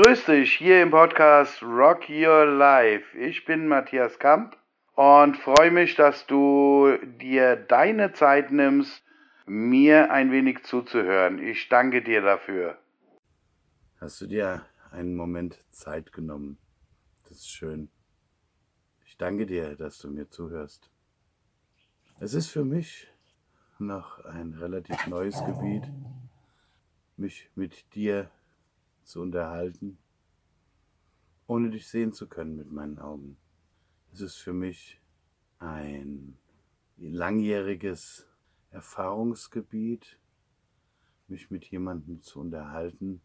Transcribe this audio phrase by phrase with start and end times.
[0.00, 3.18] Grüß dich hier im Podcast Rock Your Life.
[3.18, 4.56] Ich bin Matthias Kamp
[4.94, 9.02] und freue mich, dass du dir deine Zeit nimmst,
[9.46, 11.38] mir ein wenig zuzuhören.
[11.38, 12.78] Ich danke dir dafür.
[14.00, 16.58] Hast du dir einen Moment Zeit genommen?
[17.24, 17.90] Das ist schön.
[19.04, 20.90] Ich danke dir, dass du mir zuhörst.
[22.20, 23.08] Es ist für mich
[23.80, 25.84] noch ein relativ neues Gebiet,
[27.16, 28.30] mich mit dir
[29.04, 29.98] zu unterhalten,
[31.46, 33.36] ohne dich sehen zu können mit meinen Augen.
[34.12, 35.00] Es ist für mich
[35.58, 36.36] ein
[36.96, 38.26] langjähriges
[38.70, 40.18] Erfahrungsgebiet,
[41.28, 43.20] mich mit jemandem zu unterhalten,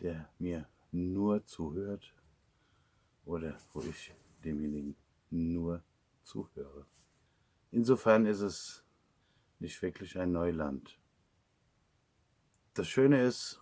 [0.00, 2.14] der mir nur zuhört
[3.24, 4.96] oder wo ich demjenigen
[5.30, 5.82] nur
[6.22, 6.86] zuhöre.
[7.70, 8.79] Insofern ist es
[9.60, 10.98] nicht wirklich ein Neuland.
[12.74, 13.60] Das Schöne ist,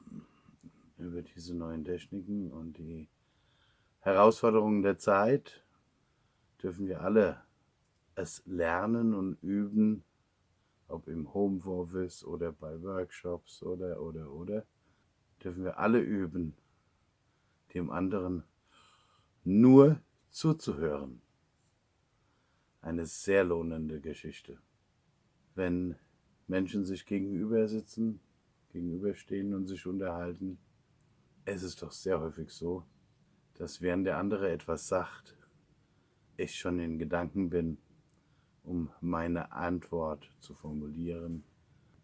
[0.96, 3.08] über diese neuen Techniken und die
[4.00, 5.64] Herausforderungen der Zeit
[6.62, 7.42] dürfen wir alle
[8.14, 10.04] es lernen und üben,
[10.88, 14.66] ob im Homeoffice oder bei Workshops oder, oder, oder,
[15.42, 16.56] dürfen wir alle üben,
[17.74, 18.42] dem anderen
[19.44, 21.22] nur zuzuhören.
[22.80, 24.58] Eine sehr lohnende Geschichte.
[25.58, 25.96] Wenn
[26.46, 28.20] Menschen sich gegenüber sitzen,
[28.68, 30.56] gegenüberstehen und sich unterhalten,
[31.46, 32.84] es ist doch sehr häufig so,
[33.54, 35.36] dass während der andere etwas sagt,
[36.36, 37.76] ich schon in Gedanken bin,
[38.62, 41.42] um meine Antwort zu formulieren,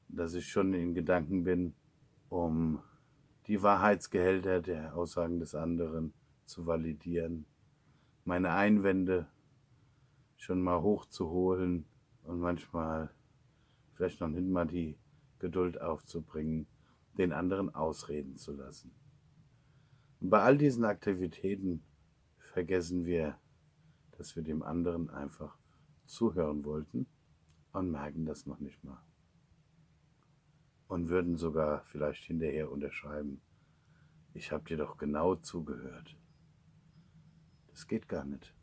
[0.09, 1.75] dass ich schon in Gedanken bin,
[2.31, 2.83] um
[3.47, 6.13] die Wahrheitsgehälter der Aussagen des anderen
[6.45, 7.47] zu validieren,
[8.25, 9.29] meine Einwände
[10.39, 11.85] schon mal hochzuholen
[12.25, 13.15] und manchmal
[13.95, 14.99] vielleicht noch nicht mal die
[15.39, 16.67] Geduld aufzubringen,
[17.19, 18.93] den anderen ausreden zu lassen.
[20.21, 21.83] Und bei all diesen Aktivitäten
[22.39, 23.39] vergessen wir,
[24.13, 25.57] dass wir dem anderen einfach
[26.07, 27.07] zuhören wollten
[27.73, 29.03] und merken das noch nicht mal.
[30.89, 33.41] Und würden sogar vielleicht hinterher unterschreiben,
[34.35, 36.17] ich habe dir doch genau zugehört.
[37.69, 38.55] Das geht gar nicht.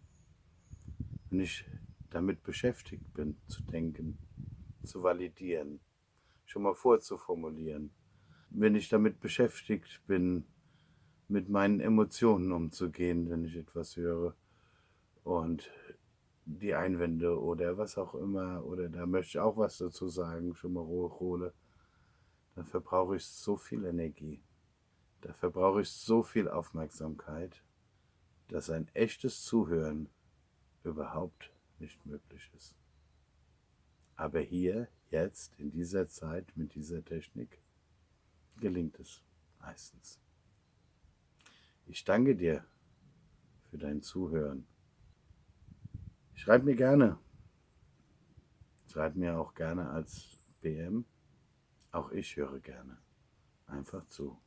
[1.29, 1.65] Wenn ich
[2.09, 4.17] damit beschäftigt bin, zu denken,
[4.83, 5.79] zu validieren,
[6.45, 7.91] schon mal vorzuformulieren,
[8.49, 10.45] wenn ich damit beschäftigt bin,
[11.27, 14.35] mit meinen Emotionen umzugehen, wenn ich etwas höre
[15.23, 15.71] und
[16.45, 20.73] die Einwände oder was auch immer oder da möchte ich auch was dazu sagen, schon
[20.73, 21.53] mal hochhole,
[22.55, 24.43] dann verbrauche ich so viel Energie,
[25.21, 27.63] da verbrauche ich so viel Aufmerksamkeit,
[28.49, 30.09] dass ein echtes Zuhören
[30.83, 32.80] überhaupt nicht möglich ist.
[34.21, 37.57] Aber hier, jetzt, in dieser Zeit, mit dieser Technik,
[38.59, 39.23] gelingt es
[39.59, 40.19] meistens.
[41.87, 42.63] Ich danke dir
[43.71, 44.67] für dein Zuhören.
[46.35, 47.17] Schreib mir gerne.
[48.91, 51.03] Schreib mir auch gerne als BM.
[51.91, 52.99] Auch ich höre gerne.
[53.65, 54.37] Einfach zu.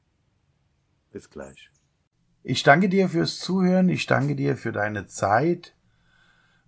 [1.10, 1.72] Bis gleich.
[2.44, 3.88] Ich danke dir fürs Zuhören.
[3.88, 5.74] Ich danke dir für deine Zeit.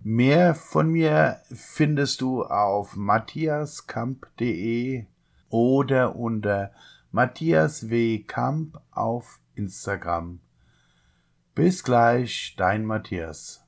[0.03, 5.07] Mehr von mir findest du auf matthiaskamp.de
[5.49, 6.73] oder unter
[7.11, 8.23] Matthias W.
[8.23, 10.41] Kamp auf Instagram.
[11.55, 13.66] Bis gleich, dein Matthias.